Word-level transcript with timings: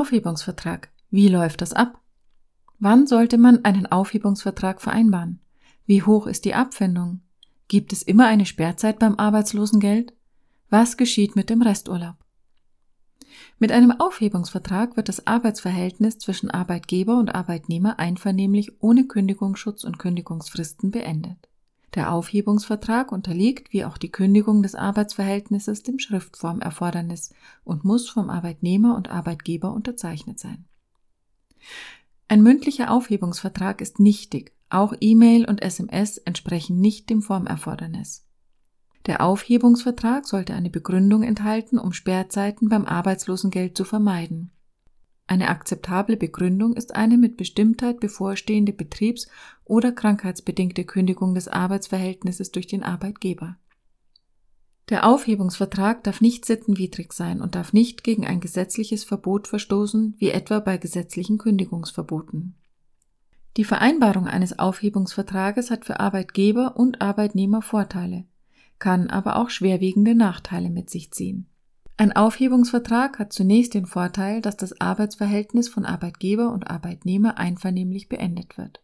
Aufhebungsvertrag. 0.00 0.88
Wie 1.10 1.28
läuft 1.28 1.60
das 1.60 1.74
ab? 1.74 2.00
Wann 2.78 3.06
sollte 3.06 3.36
man 3.36 3.66
einen 3.66 3.84
Aufhebungsvertrag 3.84 4.80
vereinbaren? 4.80 5.40
Wie 5.84 6.02
hoch 6.02 6.26
ist 6.26 6.46
die 6.46 6.54
Abfindung? 6.54 7.20
Gibt 7.68 7.92
es 7.92 8.02
immer 8.02 8.26
eine 8.26 8.46
Sperrzeit 8.46 8.98
beim 8.98 9.16
Arbeitslosengeld? 9.16 10.14
Was 10.70 10.96
geschieht 10.96 11.36
mit 11.36 11.50
dem 11.50 11.60
Resturlaub? 11.60 12.16
Mit 13.58 13.72
einem 13.72 13.90
Aufhebungsvertrag 13.90 14.96
wird 14.96 15.10
das 15.10 15.26
Arbeitsverhältnis 15.26 16.18
zwischen 16.18 16.50
Arbeitgeber 16.50 17.18
und 17.18 17.34
Arbeitnehmer 17.34 17.98
einvernehmlich 17.98 18.80
ohne 18.80 19.06
Kündigungsschutz 19.06 19.84
und 19.84 19.98
Kündigungsfristen 19.98 20.90
beendet. 20.90 21.49
Der 21.94 22.12
Aufhebungsvertrag 22.12 23.10
unterliegt, 23.10 23.72
wie 23.72 23.84
auch 23.84 23.98
die 23.98 24.12
Kündigung 24.12 24.62
des 24.62 24.74
Arbeitsverhältnisses, 24.74 25.82
dem 25.82 25.98
Schriftformerfordernis 25.98 27.34
und 27.64 27.84
muss 27.84 28.08
vom 28.08 28.30
Arbeitnehmer 28.30 28.96
und 28.96 29.10
Arbeitgeber 29.10 29.72
unterzeichnet 29.72 30.38
sein. 30.38 30.66
Ein 32.28 32.42
mündlicher 32.42 32.92
Aufhebungsvertrag 32.92 33.80
ist 33.80 33.98
nichtig, 33.98 34.52
auch 34.68 34.94
E-Mail 35.00 35.46
und 35.46 35.62
SMS 35.62 36.16
entsprechen 36.16 36.78
nicht 36.80 37.10
dem 37.10 37.22
Formerfordernis. 37.22 38.24
Der 39.06 39.22
Aufhebungsvertrag 39.22 40.28
sollte 40.28 40.54
eine 40.54 40.70
Begründung 40.70 41.24
enthalten, 41.24 41.78
um 41.78 41.92
Sperrzeiten 41.92 42.68
beim 42.68 42.84
Arbeitslosengeld 42.84 43.76
zu 43.76 43.84
vermeiden. 43.84 44.52
Eine 45.30 45.48
akzeptable 45.48 46.16
Begründung 46.16 46.74
ist 46.74 46.96
eine 46.96 47.16
mit 47.16 47.36
Bestimmtheit 47.36 48.00
bevorstehende 48.00 48.72
betriebs- 48.72 49.28
oder 49.64 49.92
krankheitsbedingte 49.92 50.82
Kündigung 50.82 51.36
des 51.36 51.46
Arbeitsverhältnisses 51.46 52.50
durch 52.50 52.66
den 52.66 52.82
Arbeitgeber. 52.82 53.56
Der 54.88 55.06
Aufhebungsvertrag 55.06 56.02
darf 56.02 56.20
nicht 56.20 56.44
sittenwidrig 56.44 57.12
sein 57.12 57.40
und 57.40 57.54
darf 57.54 57.72
nicht 57.72 58.02
gegen 58.02 58.26
ein 58.26 58.40
gesetzliches 58.40 59.04
Verbot 59.04 59.46
verstoßen, 59.46 60.16
wie 60.18 60.30
etwa 60.30 60.58
bei 60.58 60.78
gesetzlichen 60.78 61.38
Kündigungsverboten. 61.38 62.56
Die 63.56 63.62
Vereinbarung 63.62 64.26
eines 64.26 64.58
Aufhebungsvertrages 64.58 65.70
hat 65.70 65.84
für 65.84 66.00
Arbeitgeber 66.00 66.76
und 66.76 67.00
Arbeitnehmer 67.00 67.62
Vorteile, 67.62 68.24
kann 68.80 69.08
aber 69.10 69.36
auch 69.36 69.50
schwerwiegende 69.50 70.16
Nachteile 70.16 70.70
mit 70.70 70.90
sich 70.90 71.12
ziehen. 71.12 71.46
Ein 72.00 72.16
Aufhebungsvertrag 72.16 73.18
hat 73.18 73.30
zunächst 73.30 73.74
den 73.74 73.84
Vorteil, 73.84 74.40
dass 74.40 74.56
das 74.56 74.80
Arbeitsverhältnis 74.80 75.68
von 75.68 75.84
Arbeitgeber 75.84 76.50
und 76.50 76.70
Arbeitnehmer 76.70 77.36
einvernehmlich 77.36 78.08
beendet 78.08 78.56
wird. 78.56 78.80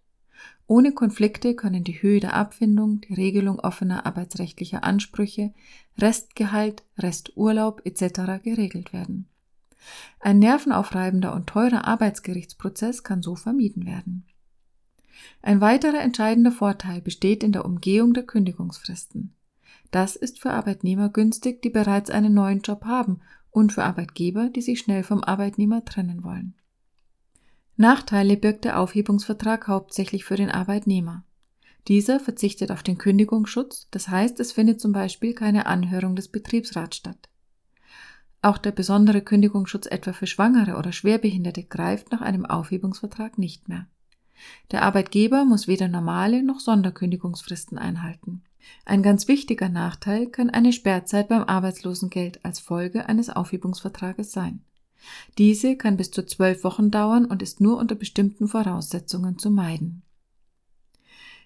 Ohne 0.67 0.93
Konflikte 0.93 1.55
können 1.55 1.83
die 1.83 2.03
Höhe 2.03 2.21
der 2.21 2.35
Abfindung, 2.35 3.01
die 3.01 3.15
Regelung 3.15 3.59
offener 3.59 4.05
arbeitsrechtlicher 4.05 4.85
Ansprüche, 4.85 5.55
Restgehalt, 5.97 6.83
Resturlaub 6.99 7.81
etc. 7.87 8.43
geregelt 8.45 8.93
werden. 8.93 9.27
Ein 10.21 10.39
nervenaufreibender 10.39 11.33
und 11.33 11.47
teurer 11.47 11.87
Arbeitsgerichtsprozess 11.87 13.03
kann 13.03 13.23
so 13.23 13.35
vermieden 13.35 13.87
werden. 13.87 14.27
Ein 15.41 15.63
weiterer 15.63 16.03
entscheidender 16.03 16.53
Vorteil 16.53 17.01
besteht 17.01 17.43
in 17.43 17.53
der 17.53 17.65
Umgehung 17.65 18.13
der 18.13 18.25
Kündigungsfristen. 18.25 19.33
Das 19.91 20.17
ist 20.17 20.41
für 20.41 20.51
Arbeitnehmer 20.51 21.09
günstig, 21.09 21.63
die 21.63 21.71
bereits 21.71 22.11
einen 22.11 22.35
neuen 22.35 22.61
Job 22.61 22.85
haben 22.85 23.21
und 23.51 23.73
für 23.73 23.85
Arbeitgeber, 23.85 24.49
die 24.49 24.63
sich 24.63 24.81
schnell 24.81 25.03
vom 25.03 25.25
Arbeitnehmer 25.25 25.85
trennen 25.85 26.25
wollen. 26.25 26.55
Nachteile 27.77 28.37
birgt 28.37 28.65
der 28.65 28.81
Aufhebungsvertrag 28.81 29.69
hauptsächlich 29.69 30.25
für 30.25 30.37
den 30.37 30.51
Arbeitnehmer. 30.51 31.25
Dieser 31.89 32.19
verzichtet 32.19 32.73
auf 32.73 32.83
den 32.83 32.99
Kündigungsschutz, 32.99 33.89
das 33.91 34.09
heißt, 34.09 34.41
es 34.41 34.53
findet 34.53 34.81
zum 34.81 34.93
Beispiel 34.93 35.35
keine 35.35 35.67
Anhörung 35.67 36.17
des 36.17 36.29
Betriebsrats 36.29 36.97
statt. 36.97 37.29
Auch 38.43 38.59
der 38.59 38.73
besondere 38.73 39.23
Kündigungsschutz 39.23 39.87
etwa 39.87 40.13
für 40.13 40.27
Schwangere 40.27 40.77
oder 40.77 40.93
Schwerbehinderte 40.93 41.65
greift 41.65 42.13
nach 42.13 42.21
einem 42.21 42.47
Aufhebungsvertrag 42.47 43.39
nicht 43.39 43.69
mehr. 43.69 43.87
Der 44.71 44.83
Arbeitgeber 44.83 45.45
muss 45.45 45.69
weder 45.69 45.89
normale 45.89 46.43
noch 46.43 46.61
Sonderkündigungsfristen 46.61 47.79
einhalten. 47.79 48.43
Ein 48.85 49.03
ganz 49.03 49.29
wichtiger 49.29 49.69
Nachteil 49.69 50.27
kann 50.27 50.51
eine 50.51 50.73
Sperrzeit 50.73 51.29
beim 51.29 51.43
Arbeitslosengeld 51.45 52.45
als 52.45 52.59
Folge 52.59 53.09
eines 53.09 53.31
Aufhebungsvertrages 53.31 54.33
sein. 54.33 54.61
Diese 55.39 55.77
kann 55.77 55.97
bis 55.97 56.11
zu 56.11 56.25
zwölf 56.25 56.65
Wochen 56.65 56.91
dauern 56.91 57.27
und 57.27 57.43
ist 57.43 57.61
nur 57.61 57.79
unter 57.79 57.95
bestimmten 57.95 58.49
Voraussetzungen 58.49 59.39
zu 59.39 59.51
meiden. 59.51 60.03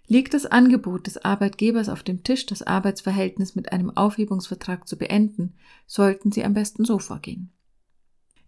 Liegt 0.06 0.34
das 0.34 0.46
Angebot 0.46 1.06
des 1.06 1.18
Arbeitgebers 1.18 1.88
auf 1.88 2.02
dem 2.02 2.24
Tisch, 2.24 2.46
das 2.46 2.62
Arbeitsverhältnis 2.62 3.54
mit 3.54 3.72
einem 3.72 3.96
Aufhebungsvertrag 3.96 4.88
zu 4.88 4.96
beenden, 4.96 5.54
sollten 5.86 6.32
Sie 6.32 6.44
am 6.44 6.54
besten 6.54 6.84
so 6.84 6.98
vorgehen. 6.98 7.52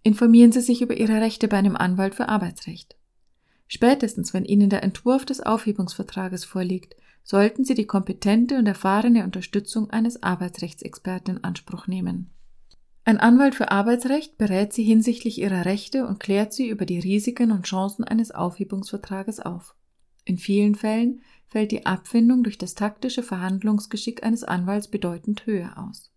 Informieren 0.02 0.50
Sie 0.50 0.60
sich 0.60 0.82
über 0.82 0.96
Ihre 0.96 1.20
Rechte 1.20 1.46
bei 1.46 1.58
einem 1.58 1.76
Anwalt 1.76 2.16
für 2.16 2.28
Arbeitsrecht. 2.28 2.96
Spätestens, 3.74 4.34
wenn 4.34 4.44
Ihnen 4.44 4.68
der 4.68 4.82
Entwurf 4.82 5.24
des 5.24 5.40
Aufhebungsvertrages 5.40 6.44
vorliegt, 6.44 6.94
sollten 7.24 7.64
Sie 7.64 7.72
die 7.72 7.86
kompetente 7.86 8.58
und 8.58 8.66
erfahrene 8.66 9.24
Unterstützung 9.24 9.88
eines 9.88 10.22
Arbeitsrechtsexperten 10.22 11.36
in 11.36 11.44
Anspruch 11.44 11.86
nehmen. 11.86 12.28
Ein 13.06 13.16
Anwalt 13.16 13.54
für 13.54 13.70
Arbeitsrecht 13.70 14.36
berät 14.36 14.74
Sie 14.74 14.84
hinsichtlich 14.84 15.38
Ihrer 15.38 15.64
Rechte 15.64 16.06
und 16.06 16.20
klärt 16.20 16.52
Sie 16.52 16.68
über 16.68 16.84
die 16.84 16.98
Risiken 16.98 17.50
und 17.50 17.64
Chancen 17.64 18.04
eines 18.04 18.30
Aufhebungsvertrages 18.30 19.40
auf. 19.40 19.74
In 20.26 20.36
vielen 20.36 20.74
Fällen 20.74 21.22
fällt 21.46 21.72
die 21.72 21.86
Abfindung 21.86 22.42
durch 22.42 22.58
das 22.58 22.74
taktische 22.74 23.22
Verhandlungsgeschick 23.22 24.22
eines 24.22 24.44
Anwalts 24.44 24.88
bedeutend 24.88 25.46
höher 25.46 25.78
aus. 25.78 26.12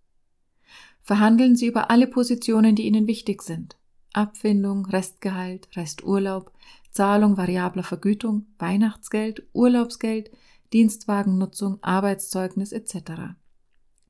Verhandeln 1.02 1.56
Sie 1.56 1.68
über 1.68 1.90
alle 1.90 2.08
Positionen, 2.08 2.76
die 2.76 2.86
Ihnen 2.86 3.08
wichtig 3.08 3.44
sind. 3.44 3.78
Abfindung, 4.16 4.86
Restgehalt, 4.86 5.68
Resturlaub, 5.76 6.52
Zahlung 6.92 7.38
variabler 7.38 7.84
Vergütung, 7.84 8.48
Weihnachtsgeld, 8.58 9.44
Urlaubsgeld, 9.54 10.32
Dienstwagennutzung, 10.72 11.80
Arbeitszeugnis 11.82 12.72
etc. 12.72 13.36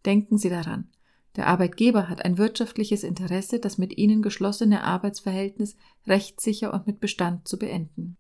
Denken 0.06 0.38
Sie 0.38 0.50
daran, 0.50 0.90
der 1.36 1.48
Arbeitgeber 1.48 2.08
hat 2.08 2.24
ein 2.24 2.38
wirtschaftliches 2.38 3.04
Interesse, 3.04 3.60
das 3.60 3.78
mit 3.78 3.98
Ihnen 3.98 4.22
geschlossene 4.22 4.84
Arbeitsverhältnis 4.84 5.76
rechtssicher 6.08 6.74
und 6.74 6.88
mit 6.88 7.00
Bestand 7.00 7.48
zu 7.48 7.58
beenden. 7.58 8.18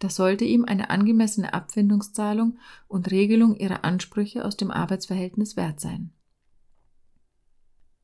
Das 0.00 0.16
sollte 0.16 0.44
ihm 0.44 0.64
eine 0.64 0.90
angemessene 0.90 1.54
Abfindungszahlung 1.54 2.58
und 2.88 3.12
Regelung 3.12 3.54
Ihrer 3.54 3.84
Ansprüche 3.84 4.44
aus 4.44 4.56
dem 4.56 4.72
Arbeitsverhältnis 4.72 5.56
wert 5.56 5.78
sein. 5.78 6.10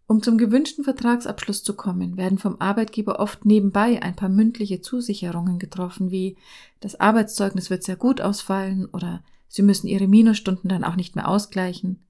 Um 0.09 0.23
zum 0.23 0.39
gewünschten 0.39 0.85
Vertragsabschluss 0.85 1.63
zu 1.63 1.77
kommen, 1.77 2.17
werden 2.17 2.39
vom 2.39 2.57
Arbeitgeber 2.61 3.21
oft 3.21 3.45
nebenbei 3.45 4.03
ein 4.03 4.17
paar 4.17 4.31
mündliche 4.31 4.81
Zusicherungen 4.81 5.59
getroffen, 5.59 6.11
wie 6.11 6.39
das 6.81 6.99
Arbeitszeugnis 6.99 7.69
wird 7.69 7.85
sehr 7.85 7.97
gut 7.97 8.23
ausfallen 8.23 8.87
oder 8.87 9.23
Sie 9.49 9.61
müssen 9.61 9.87
Ihre 9.87 10.09
Minusstunden 10.09 10.71
dann 10.71 10.83
auch 10.83 10.97
nicht 10.97 11.15
mehr 11.15 11.29
ausgleichen. 11.29 12.03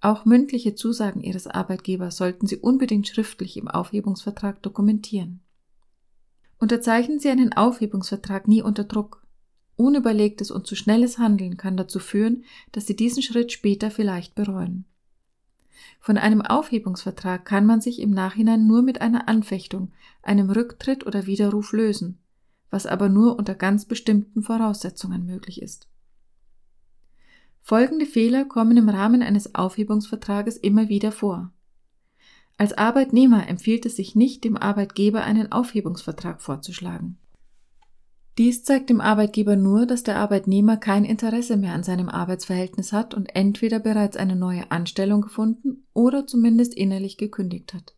Auch 0.00 0.24
mündliche 0.24 0.76
Zusagen 0.76 1.20
Ihres 1.20 1.48
Arbeitgebers 1.48 2.16
sollten 2.16 2.46
Sie 2.46 2.58
unbedingt 2.58 3.08
schriftlich 3.08 3.56
im 3.56 3.66
Aufhebungsvertrag 3.66 4.62
dokumentieren. 4.62 5.40
Unterzeichnen 6.58 7.18
Sie 7.18 7.28
einen 7.28 7.52
Aufhebungsvertrag 7.52 8.46
nie 8.46 8.62
unter 8.62 8.84
Druck. 8.84 9.26
Unüberlegtes 9.74 10.52
und 10.52 10.68
zu 10.68 10.76
schnelles 10.76 11.18
Handeln 11.18 11.56
kann 11.56 11.76
dazu 11.76 11.98
führen, 11.98 12.44
dass 12.70 12.86
Sie 12.86 12.94
diesen 12.94 13.20
Schritt 13.20 13.50
später 13.50 13.90
vielleicht 13.90 14.36
bereuen. 14.36 14.84
Von 16.00 16.18
einem 16.18 16.42
Aufhebungsvertrag 16.42 17.44
kann 17.44 17.66
man 17.66 17.80
sich 17.80 18.00
im 18.00 18.10
Nachhinein 18.10 18.66
nur 18.66 18.82
mit 18.82 19.00
einer 19.00 19.28
Anfechtung, 19.28 19.92
einem 20.22 20.50
Rücktritt 20.50 21.06
oder 21.06 21.26
Widerruf 21.26 21.72
lösen, 21.72 22.18
was 22.70 22.86
aber 22.86 23.08
nur 23.08 23.38
unter 23.38 23.54
ganz 23.54 23.84
bestimmten 23.84 24.42
Voraussetzungen 24.42 25.24
möglich 25.24 25.62
ist. 25.62 25.88
Folgende 27.60 28.06
Fehler 28.06 28.44
kommen 28.44 28.76
im 28.76 28.88
Rahmen 28.88 29.22
eines 29.22 29.54
Aufhebungsvertrages 29.54 30.56
immer 30.56 30.88
wieder 30.88 31.12
vor. 31.12 31.52
Als 32.58 32.72
Arbeitnehmer 32.76 33.48
empfiehlt 33.48 33.86
es 33.86 33.96
sich 33.96 34.14
nicht, 34.14 34.44
dem 34.44 34.56
Arbeitgeber 34.56 35.22
einen 35.22 35.52
Aufhebungsvertrag 35.52 36.42
vorzuschlagen. 36.42 37.18
Dies 38.38 38.64
zeigt 38.64 38.88
dem 38.88 39.02
Arbeitgeber 39.02 39.56
nur, 39.56 39.84
dass 39.84 40.04
der 40.04 40.16
Arbeitnehmer 40.16 40.78
kein 40.78 41.04
Interesse 41.04 41.58
mehr 41.58 41.74
an 41.74 41.82
seinem 41.82 42.08
Arbeitsverhältnis 42.08 42.92
hat 42.92 43.12
und 43.12 43.26
entweder 43.36 43.78
bereits 43.78 44.16
eine 44.16 44.36
neue 44.36 44.70
Anstellung 44.70 45.20
gefunden 45.20 45.84
oder 45.92 46.26
zumindest 46.26 46.74
innerlich 46.74 47.18
gekündigt 47.18 47.74
hat. 47.74 47.94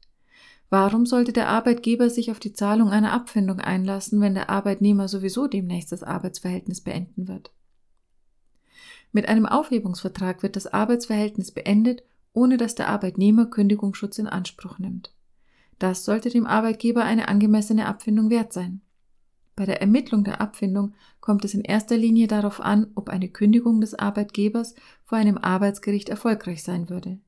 Warum 0.70 1.06
sollte 1.06 1.32
der 1.32 1.48
Arbeitgeber 1.48 2.10
sich 2.10 2.32
auf 2.32 2.40
die 2.40 2.52
Zahlung 2.52 2.90
einer 2.90 3.12
Abfindung 3.12 3.60
einlassen, 3.60 4.20
wenn 4.20 4.34
der 4.34 4.50
Arbeitnehmer 4.50 5.06
sowieso 5.06 5.46
demnächst 5.46 5.92
das 5.92 6.02
Arbeitsverhältnis 6.02 6.80
beenden 6.80 7.28
wird? 7.28 7.52
Mit 9.12 9.28
einem 9.28 9.46
Aufhebungsvertrag 9.46 10.42
wird 10.42 10.56
das 10.56 10.66
Arbeitsverhältnis 10.66 11.52
beendet, 11.52 12.02
ohne 12.32 12.56
dass 12.56 12.74
der 12.74 12.88
Arbeitnehmer 12.88 13.46
Kündigungsschutz 13.46 14.18
in 14.18 14.26
Anspruch 14.26 14.80
nimmt. 14.80 15.12
Das 15.78 16.04
sollte 16.04 16.28
dem 16.28 16.44
Arbeitgeber 16.44 17.04
eine 17.04 17.28
angemessene 17.28 17.86
Abfindung 17.86 18.30
wert 18.30 18.52
sein. 18.52 18.80
Bei 19.56 19.66
der 19.66 19.80
Ermittlung 19.80 20.24
der 20.24 20.40
Abfindung 20.40 20.94
kommt 21.20 21.44
es 21.44 21.54
in 21.54 21.62
erster 21.62 21.96
Linie 21.96 22.26
darauf 22.26 22.60
an, 22.60 22.88
ob 22.94 23.08
eine 23.08 23.28
Kündigung 23.28 23.80
des 23.80 23.94
Arbeitgebers 23.94 24.74
vor 25.04 25.18
einem 25.18 25.38
Arbeitsgericht 25.38 26.08
erfolgreich 26.08 26.62
sein 26.62 26.88
würde. 26.90 27.20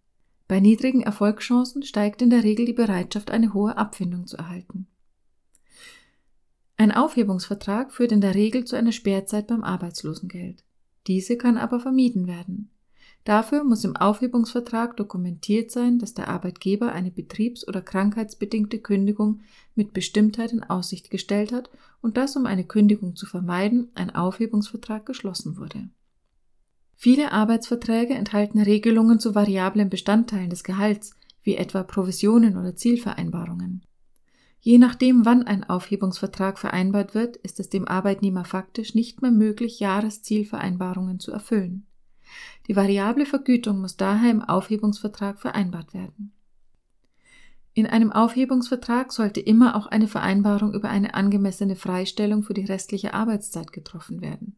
Bei 0.48 0.60
niedrigen 0.60 1.02
Erfolgschancen 1.02 1.82
steigt 1.82 2.22
in 2.22 2.30
der 2.30 2.44
Regel 2.44 2.66
die 2.66 2.72
Bereitschaft, 2.72 3.30
eine 3.30 3.52
hohe 3.54 3.76
Abfindung 3.76 4.26
zu 4.26 4.36
erhalten. 4.36 4.86
Ein 6.76 6.92
Aufhebungsvertrag 6.92 7.92
führt 7.92 8.12
in 8.12 8.20
der 8.20 8.34
Regel 8.34 8.64
zu 8.64 8.76
einer 8.76 8.92
Sperrzeit 8.92 9.46
beim 9.46 9.64
Arbeitslosengeld. 9.64 10.62
Diese 11.06 11.36
kann 11.36 11.56
aber 11.56 11.80
vermieden 11.80 12.26
werden. 12.26 12.70
Dafür 13.26 13.64
muss 13.64 13.82
im 13.82 13.96
Aufhebungsvertrag 13.96 14.96
dokumentiert 14.96 15.72
sein, 15.72 15.98
dass 15.98 16.14
der 16.14 16.28
Arbeitgeber 16.28 16.92
eine 16.92 17.10
betriebs- 17.10 17.66
oder 17.66 17.82
krankheitsbedingte 17.82 18.78
Kündigung 18.78 19.40
mit 19.74 19.92
Bestimmtheit 19.92 20.52
in 20.52 20.62
Aussicht 20.62 21.10
gestellt 21.10 21.50
hat 21.50 21.68
und 22.00 22.16
dass, 22.16 22.36
um 22.36 22.46
eine 22.46 22.62
Kündigung 22.62 23.16
zu 23.16 23.26
vermeiden, 23.26 23.88
ein 23.96 24.14
Aufhebungsvertrag 24.14 25.04
geschlossen 25.06 25.56
wurde. 25.56 25.88
Viele 26.94 27.32
Arbeitsverträge 27.32 28.14
enthalten 28.14 28.60
Regelungen 28.60 29.18
zu 29.18 29.34
variablen 29.34 29.90
Bestandteilen 29.90 30.48
des 30.48 30.62
Gehalts, 30.62 31.10
wie 31.42 31.56
etwa 31.56 31.82
Provisionen 31.82 32.56
oder 32.56 32.76
Zielvereinbarungen. 32.76 33.82
Je 34.60 34.78
nachdem, 34.78 35.24
wann 35.24 35.42
ein 35.42 35.64
Aufhebungsvertrag 35.64 36.60
vereinbart 36.60 37.16
wird, 37.16 37.36
ist 37.38 37.58
es 37.58 37.70
dem 37.70 37.88
Arbeitnehmer 37.88 38.44
faktisch 38.44 38.94
nicht 38.94 39.20
mehr 39.20 39.32
möglich, 39.32 39.80
Jahreszielvereinbarungen 39.80 41.18
zu 41.18 41.32
erfüllen. 41.32 41.88
Die 42.66 42.76
variable 42.76 43.26
Vergütung 43.26 43.80
muss 43.80 43.96
daher 43.96 44.30
im 44.30 44.42
Aufhebungsvertrag 44.42 45.40
vereinbart 45.40 45.94
werden. 45.94 46.32
In 47.74 47.86
einem 47.86 48.10
Aufhebungsvertrag 48.10 49.12
sollte 49.12 49.40
immer 49.40 49.76
auch 49.76 49.86
eine 49.86 50.08
Vereinbarung 50.08 50.72
über 50.72 50.88
eine 50.88 51.14
angemessene 51.14 51.76
Freistellung 51.76 52.42
für 52.42 52.54
die 52.54 52.64
restliche 52.64 53.12
Arbeitszeit 53.12 53.72
getroffen 53.72 54.22
werden. 54.22 54.56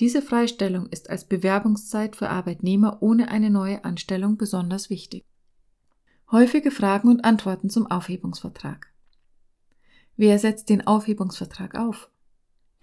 Diese 0.00 0.20
Freistellung 0.20 0.86
ist 0.86 1.10
als 1.10 1.24
Bewerbungszeit 1.24 2.16
für 2.16 2.28
Arbeitnehmer 2.28 2.98
ohne 3.02 3.30
eine 3.30 3.50
neue 3.50 3.84
Anstellung 3.84 4.36
besonders 4.36 4.90
wichtig. 4.90 5.24
Häufige 6.30 6.70
Fragen 6.70 7.08
und 7.08 7.24
Antworten 7.24 7.70
zum 7.70 7.86
Aufhebungsvertrag. 7.86 8.92
Wer 10.16 10.38
setzt 10.38 10.68
den 10.68 10.86
Aufhebungsvertrag 10.86 11.76
auf? 11.76 12.10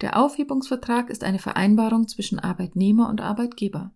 Der 0.00 0.18
Aufhebungsvertrag 0.18 1.10
ist 1.10 1.24
eine 1.24 1.38
Vereinbarung 1.38 2.08
zwischen 2.08 2.38
Arbeitnehmer 2.38 3.08
und 3.08 3.20
Arbeitgeber. 3.20 3.92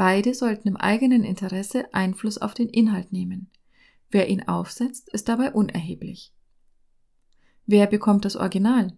Beide 0.00 0.32
sollten 0.32 0.66
im 0.66 0.78
eigenen 0.78 1.24
Interesse 1.24 1.92
Einfluss 1.92 2.38
auf 2.38 2.54
den 2.54 2.70
Inhalt 2.70 3.12
nehmen. 3.12 3.50
Wer 4.10 4.30
ihn 4.30 4.48
aufsetzt, 4.48 5.10
ist 5.10 5.28
dabei 5.28 5.52
unerheblich. 5.52 6.32
Wer 7.66 7.86
bekommt 7.86 8.24
das 8.24 8.34
Original? 8.34 8.96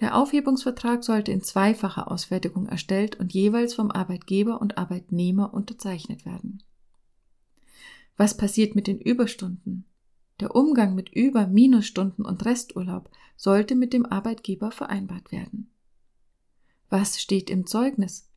Der 0.00 0.16
Aufhebungsvertrag 0.16 1.04
sollte 1.04 1.30
in 1.30 1.40
zweifacher 1.40 2.10
Ausfertigung 2.10 2.66
erstellt 2.66 3.14
und 3.20 3.32
jeweils 3.32 3.74
vom 3.74 3.92
Arbeitgeber 3.92 4.60
und 4.60 4.76
Arbeitnehmer 4.76 5.54
unterzeichnet 5.54 6.26
werden. 6.26 6.64
Was 8.16 8.36
passiert 8.36 8.74
mit 8.74 8.88
den 8.88 9.00
Überstunden? 9.00 9.84
Der 10.40 10.52
Umgang 10.56 10.96
mit 10.96 11.10
Über-, 11.10 11.46
Minusstunden 11.46 12.24
und 12.24 12.44
Resturlaub 12.44 13.08
sollte 13.36 13.76
mit 13.76 13.92
dem 13.92 14.04
Arbeitgeber 14.04 14.72
vereinbart 14.72 15.30
werden. 15.30 15.70
Was 16.90 17.20
steht 17.20 17.50
im 17.50 17.68
Zeugnis? 17.68 18.27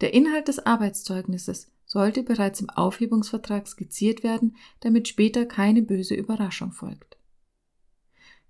Der 0.00 0.14
Inhalt 0.14 0.48
des 0.48 0.64
Arbeitszeugnisses 0.64 1.70
sollte 1.84 2.22
bereits 2.22 2.60
im 2.60 2.70
Aufhebungsvertrag 2.70 3.66
skizziert 3.66 4.22
werden, 4.22 4.56
damit 4.80 5.08
später 5.08 5.44
keine 5.44 5.82
böse 5.82 6.14
Überraschung 6.14 6.72
folgt. 6.72 7.18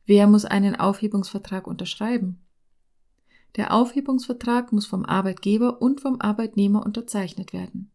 Wer 0.04 0.26
muss 0.26 0.44
einen 0.44 0.76
Aufhebungsvertrag 0.76 1.66
unterschreiben? 1.66 2.40
Der 3.56 3.74
Aufhebungsvertrag 3.74 4.72
muss 4.72 4.86
vom 4.86 5.04
Arbeitgeber 5.04 5.82
und 5.82 6.00
vom 6.00 6.20
Arbeitnehmer 6.20 6.84
unterzeichnet 6.84 7.52
werden. 7.52 7.90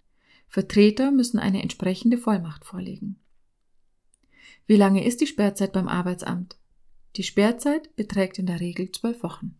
Vertreter 0.47 1.11
müssen 1.11 1.39
eine 1.39 1.61
entsprechende 1.61 2.17
Vollmacht 2.17 2.65
vorlegen. 2.65 3.19
Wie 4.67 4.75
lange 4.75 5.05
ist 5.05 5.21
die 5.21 5.27
Sperrzeit 5.27 5.73
beim 5.73 5.87
Arbeitsamt? 5.87 6.57
Die 7.15 7.23
Sperrzeit 7.23 7.95
beträgt 7.95 8.39
in 8.39 8.47
der 8.47 8.59
Regel 8.59 8.91
zwölf 8.91 9.23
Wochen. 9.23 9.57